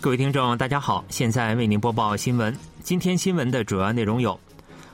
[0.00, 2.56] 各位听众，大家好，现在为您播报新闻。
[2.84, 4.38] 今天新闻的主要内容有：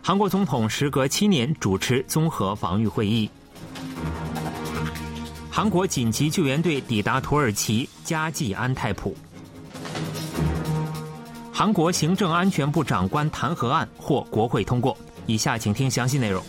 [0.03, 3.29] 韩国总统时隔七年主持综合防御会议；
[5.51, 9.15] 韩国紧急救援队抵达土耳其加济安泰普；
[11.53, 14.97] 韩国行政安全部长官弹劾案获国会通过。
[15.27, 16.43] 以下请听详细内容。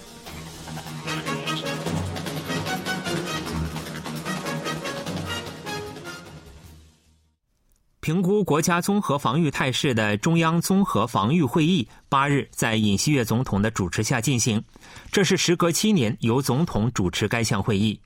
[8.05, 14.63] 评估国家综合防御态势的中央综合防御会议八日在尹锡悦总统的主持下进行，
[15.12, 17.99] 这是时隔七年由总统主持该项会议。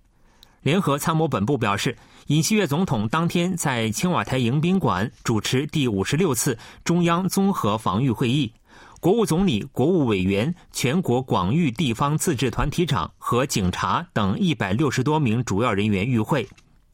[0.62, 8.54] 联合参谋本部表示，尹锡悦总统当天在青瓦台迎宾馆主持第五十六次中央综合防御会议，
[9.02, 16.48] 国务总理、国务委员、全国广域地方自治团体长和警察等一百六十多名主要人员与会。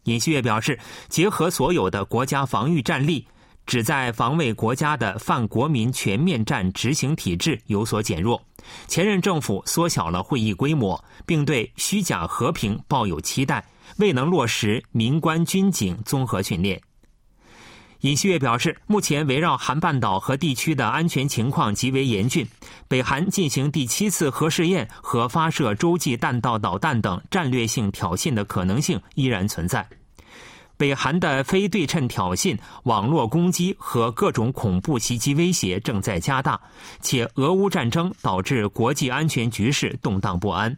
[0.05, 3.27] 尹锡悦表示，结合所有的国家防御战力，
[3.65, 8.41] 旨在防卫国家的泛国民全面战执行体制有所减弱。
[8.87, 13.63] 前任政府缩小了会议规模，并对虚假和平抱有期待，
[13.97, 16.81] 未能落实民官军警综合训练。
[18.05, 22.47] 尹锡悦表示，目前围绕韩半岛和地区的安全情况极为严峻，
[22.87, 29.83] 北韩进行第七次核试验和发射洲际弹道导弹等战略性挑衅的可能性依然存在。
[30.77, 36.61] 北韩的非对称挑衅、网络攻击和各种恐怖袭击威胁正在加大，
[37.01, 40.77] 且俄乌战争导致国际安全局势动荡不安。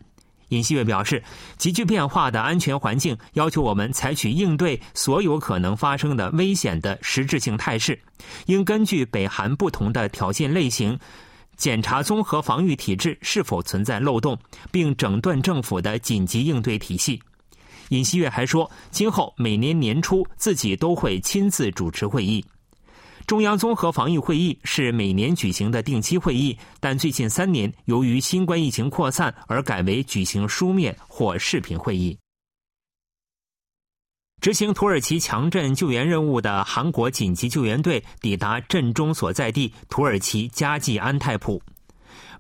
[0.50, 1.22] 尹锡悦表示，
[1.58, 8.00] 急剧变化的安全环境要求我们采取应对所有可能发生的危险的实质性态势，
[8.45, 10.98] 应根据北韩不同的挑衅类型，
[11.58, 14.38] 检查综合防御体制是否存在漏洞，
[14.72, 17.22] 并整顿政府的紧急应对体系。
[17.89, 22.44] 尹锡悦还说，今后每年年初自己都会亲自主持会议。
[23.27, 32.17] 中央综合防疫会议是每年举行的定期会议，但最近三年由于新冠疫情扩散而改为举行书面或视频会议。
[34.39, 41.61] 执行土耳其强震救援任务的韩国紧急救援队抵达震中所在地土耳其加济安泰普。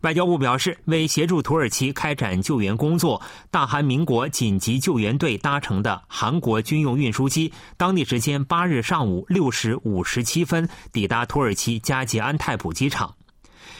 [0.01, 13.13] 外交部表示，为协助土耳其开展救援工作，大韩民国紧急救援队搭乘的韩国军用运输机，当地时间八日上午六时五十七分抵达土耳其加济安泰普机场。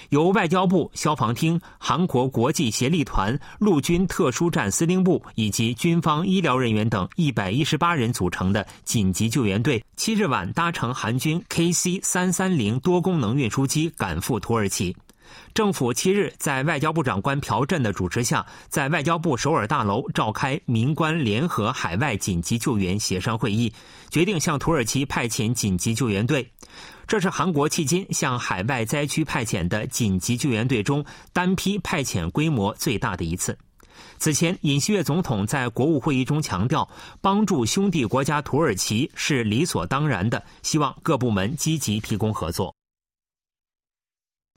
[0.10, 14.96] 由外交部、消防厅、韩国国际协力团、陆军特殊战司令部以及军方医疗人员等一百一十八人组成的紧急救援队，七日晚搭乘韩军 KC 三三零多功能运输机赶赴土耳其。
[15.54, 23.72] 政府七日在外交部长官朴振的主持下，在外交部首尔大楼召开民官联合海外紧急救援协商会议，
[24.10, 26.52] 决定向土耳其派遣紧急救援队。
[27.08, 33.58] 这是韩国迄今向海外灾区派遣的紧急救援队中单批派遣规模最大的一次。
[34.20, 36.88] 此前，尹锡悦总统在国务会议中强调，
[37.20, 42.77] 帮助兄弟国家土耳其是理所当然的，希望各部门积极提供合作。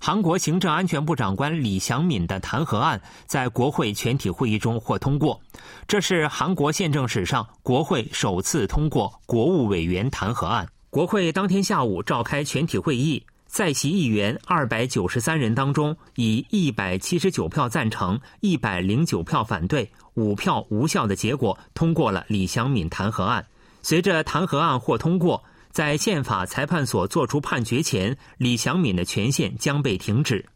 [0.03, 5.39] 韩国行政安全部长官李祥敏的弹劾案在国会全体会议中获通过，
[5.87, 10.67] 这是韩国宪政史上国会首次通过国务委员弹劾案。
[10.89, 23.45] 国会当天下午召开全体会议，在席议员二百九十三人当中，以一百七十九票赞成、一百零九票反对、五票无效的结果通过了李祥敏弹劾案。
[23.83, 25.45] 随着弹劾案获通过。
[25.71, 30.47] 在宪法裁判所作出判决前，李祥敏的权限将被停止。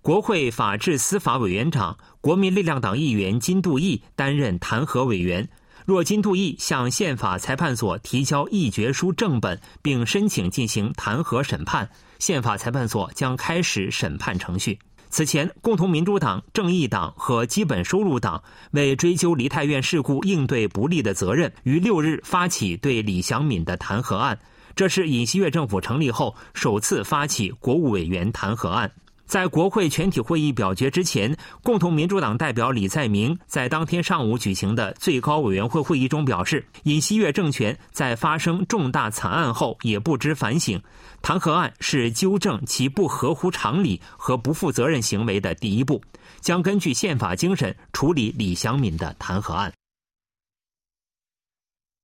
[0.00, 5.48] 国会法制司法委员长、国民力量党议员金度义担任弹劾委员。
[5.84, 11.88] 若金度义向宪法裁判所提交议决书正本，并申请进行弹劾审判，
[12.18, 14.78] 宪法裁判所将开始审判程序。
[15.16, 24.38] 此前，共同民主党、正义党和基本收入党为追究梨泰院事故应对不力的责任，于六日发起对李祥敏的弹劾案。
[24.74, 28.92] 这是尹锡悦政府成立后首次发起国务委员弹劾案。
[29.26, 40.80] 在国会全体会议表决之前，共同民主党代表李在明在当天上午举行的最高委员会会议中表示，尹锡悦政权在发生重大惨案后也不知反省，
[41.20, 46.00] 弹劾案是纠正其不合乎常理和不负责任行为的第一步，
[46.40, 49.72] 将根据宪法精神处理李祥敏的弹劾案。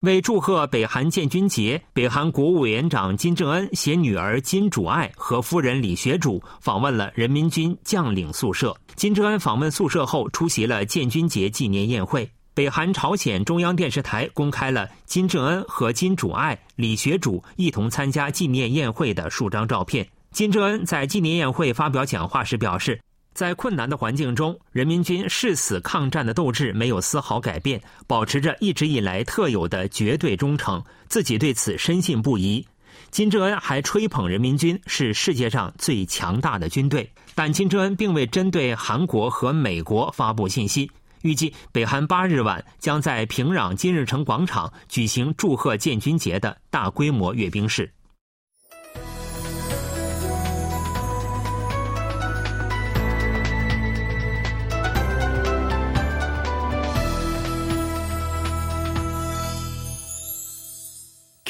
[0.02, 8.76] 为祝贺北韩建军节，北韩国务委员长金正恩携女儿金主爱和夫人李学主访问了人民军将领宿舍。
[8.96, 12.28] 金正恩访问宿舍后，出席了建军节纪念宴会。
[12.52, 20.04] 北韩朝鲜中央电视台公开了金正恩和金主爱、李学主一同参加纪念宴会的数张照片。
[20.32, 23.00] 金正恩在纪念宴会发表讲话时表示，
[23.34, 32.66] 在困难的环境中，人民军誓死抗战的斗志没有丝毫改变，保持着一直以来特有的绝对忠诚，自己对此深信不疑。
[33.10, 40.90] 金正恩还吹捧人民军是世界上最强大的军队，但金正恩并未针对韩国和美国发布信息。
[41.22, 47.90] 预计北韩八日晚将在平壤金日成广场举行祝贺建军节的大规模阅兵式。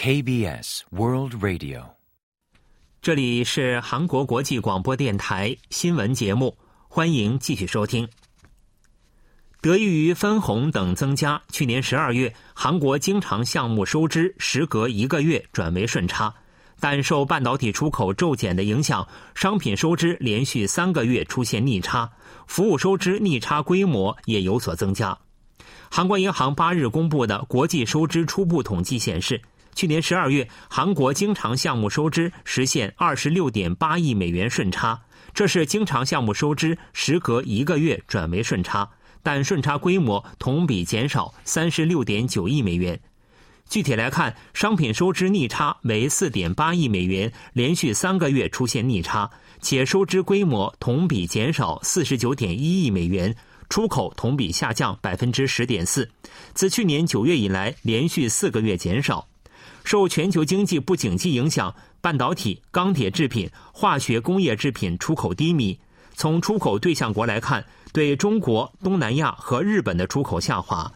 [0.04, 1.84] KBS World Radio，
[3.00, 6.58] 这里是韩国国际广播电台新闻节目，
[6.88, 8.08] 欢迎继续收听。
[9.60, 16.34] 得益于分红等增加，去年十二月韩国经常项目收支时隔一个月转为顺差，
[16.80, 19.06] 但受半导体出口骤减的影响，
[19.36, 22.10] 商品收支连续三个月出现逆差，
[22.48, 25.16] 服务收支逆差规模也有所增加。
[25.88, 29.40] 韩国银行八日公布的国际收支初步统计显示。
[29.74, 35.00] 去年十二月，韩国经常项目收支实现二十六点八亿美元顺差，
[35.34, 38.88] 这是经常项目收支时隔一个月转为顺差，
[39.22, 43.00] 但顺差规模同比减少三十六点九亿美元。
[43.68, 49.30] 具体来看，商品收支逆差为四点八亿美元，连续三个月出现逆差，
[49.62, 53.34] 且收支规模同比减少四十九点一亿美元，
[53.70, 56.10] 出口同比下降百分之十点四，
[56.52, 59.26] 自去年九月以来连续四个月减少。
[59.84, 65.78] 受全球经济不景气影响，半导体、钢铁制品、化学工业制品出口低迷。
[66.14, 70.92] 从出口对象国来看，对中国、东南亚和日本的出口下滑，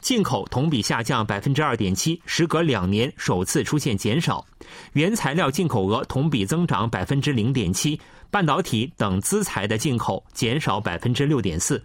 [0.00, 4.44] 进口同比下降百分之二点七，时隔两年首次出现减少。
[4.92, 7.98] 原材料进口额同比增长百分之零点七，
[8.30, 11.82] 半导体等资材的进口减少百分之六点四，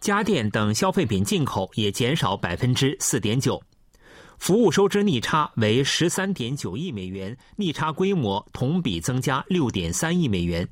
[0.00, 3.62] 家电等消费品进口也减少百分之四点九。
[4.38, 10.68] 服务收支逆差为十三点九亿美元，逆差规模同比增加六点三亿美元。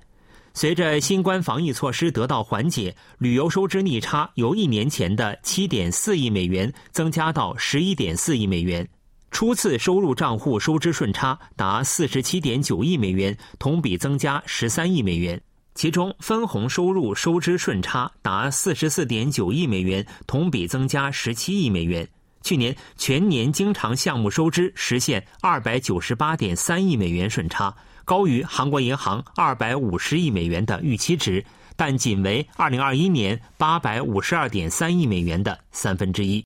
[0.53, 8.89] 随着新冠防疫措施得到缓解，旅游收支逆差由一年前的七点四亿美元增加到十一点四亿美元。
[9.33, 15.41] 初次收入账户收支顺差达四十七点九亿美元，同比增加十三亿美元。
[15.75, 22.09] 其中分红收入收支顺差达四十四点九亿美元，同比增加十七亿美元。
[22.45, 27.75] 去年全年经常项目收支实现二百九十八点三亿美元顺差，
[28.05, 31.43] 高于韩国银行二百五十亿美元的预期值，
[31.75, 36.45] 但仅为二零二一年八百五十二点三亿美元的三分之一。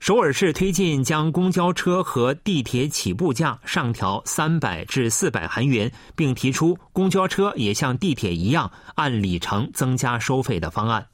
[0.00, 11.09] 首尔市推进将公交车和地铁起步价上调三百至四百韩元，并提出公交车也像地铁一样按里程增加收费的方案。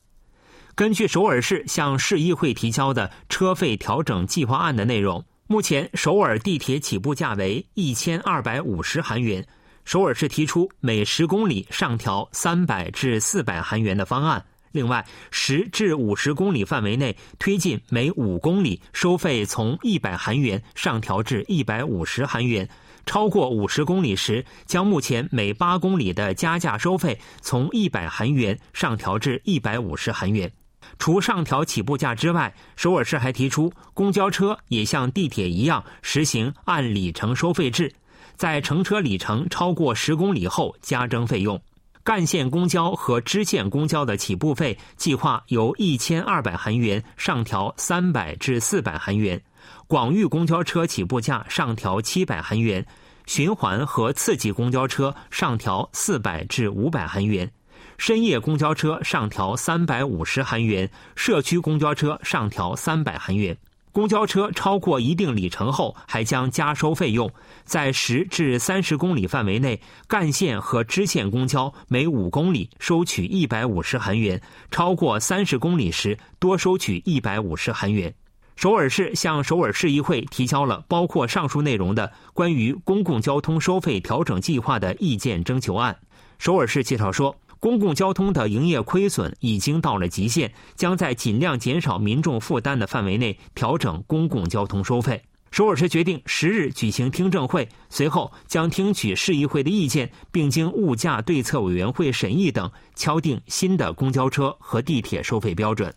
[0.77, 9.43] 根据首尔市向市议会提交的车费调整计划案的内容，目前首尔地铁起步价为一千二百五十韩元。
[9.87, 14.45] 首尔市提出每十公里上调三百至四百韩元的方案。
[14.73, 22.67] 另外，十至五十公里范围内推进每五公里收费从一百韩元上调至一百五十韩元；
[23.07, 30.53] 超过五十公里时，将目前每八公里的加价收费从一百韩元上调至一百五十韩元。
[30.99, 37.93] 除上调起步价之外，首尔市还提出，公交车也像地铁一样实行按里程收费制，
[38.37, 41.61] 在乘车里程超过十公里后加征费用。
[42.03, 49.43] 干线公交和支线公交的起步费计划由一千二百韩元上调三百至四百韩元，
[49.89, 52.87] 广域公交车起步价上调七百韩元，
[53.27, 57.51] 循环和次级公交车上调四百至五百韩元。
[57.99, 63.57] 深夜公交车上调三百五十韩元，社区公交车上调三百韩元。
[63.91, 67.31] 公交车超过一定里程后，还将加收费用。
[67.65, 74.39] 在十至三十公里范围内，干线和支线公交每五公里收取一百五十韩元；
[74.71, 78.15] 超过三十公里时，多收取一百五十韩元。
[78.57, 85.97] 首尔市向首尔市议会提交了包括上述内容的关于公共交通收费调整计划的意见征求案。
[86.39, 87.35] 首尔市介绍说。
[87.59, 95.23] 公共交通的营业亏损已经到了极限，将在尽量减少民众负担的范围内调整公共交通收费。
[95.51, 105.95] 首尔市决定十日举行听证会，随后将听取市议会的意见，并经物价对策委员会审议等，敲定新的公交车和地铁收费标准。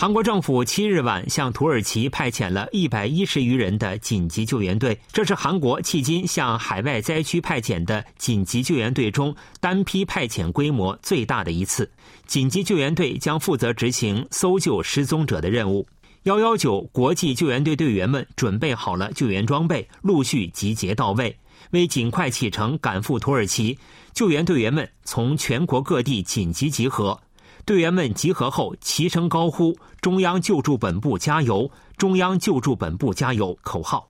[0.00, 11.92] 韩国政府七日晚向土耳其派遣了一百一十余人的紧急救援队，这是韩国迄今向海外灾区派遣的紧急救援队中单批派遣规模最大的一次。
[12.26, 15.86] 紧急救援队将负责执行搜救失踪者的任务。
[16.22, 21.36] 幺幺九国际救援队队员们准备好了救援装备，陆续集结到位，
[21.72, 23.78] 为尽快启程赶赴土耳其。
[24.14, 27.20] 救援队员们从全国各地紧急集合。
[27.64, 34.08] 队员们集合后齐声高呼“中央救助本部加油，中央救助本部加油”口号。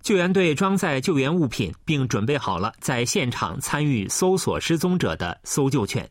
[0.00, 6.08] 救援队装载救援物品，并准备好了在现场参与搜索失踪者的搜救犬。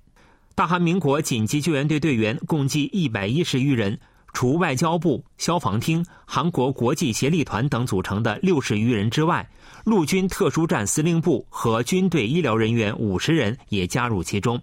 [0.56, 3.98] 大韩民国紧急救援队队员共计一百一十余人，
[4.34, 9.50] 除外交部、消防厅、韩国国际协力团等组成的六十余人之外，
[9.86, 14.62] 陆军特殊战司令部和军队医疗人员五十人也加入其中。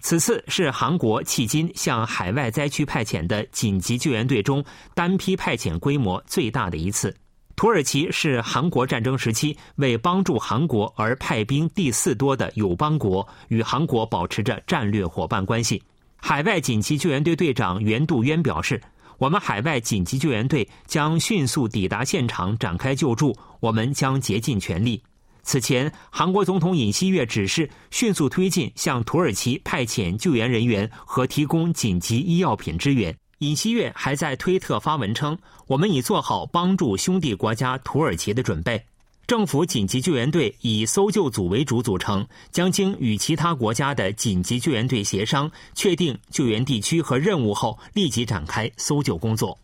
[0.00, 7.14] 此次是韩国迄今向海外灾区派遣的紧急救援队中单批派遣规模最大的一次。
[7.56, 15.82] 土耳其是韩国战争时期为帮助韩国而派兵第四多的友邦国，与韩国保持着战略伙伴关系。
[16.16, 18.78] 海外紧急救援队队长袁杜渊表示
[19.16, 25.02] ：“我们海外紧急救援队将迅速抵达现场展开救助，我们将竭尽全力。”
[25.46, 33.16] 此前，韩国总统尹锡悦指示迅速推进向土耳其派遣救援人员和提供紧急医药品支援。
[33.38, 35.38] 尹锡悦还在推特发文称
[35.68, 38.84] ：“我们已做好帮助兄弟国家土耳其的准备。”
[39.28, 49.56] 政府紧急救援队以搜救组为主组成，将经与其他国家的紧急救援队协商，确定救援地区和任务后，立即展开搜救工作。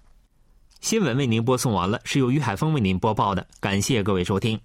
[0.81, 4.61] 新闻为您播送完了，是由于海峰为您播报的，感谢各位收听。